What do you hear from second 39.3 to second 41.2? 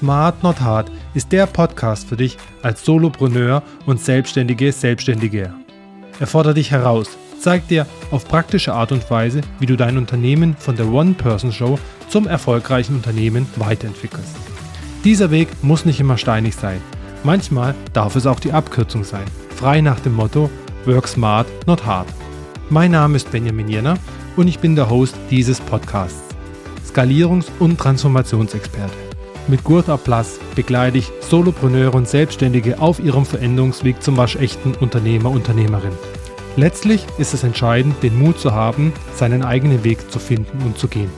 eigenen Weg zu finden und zu gehen.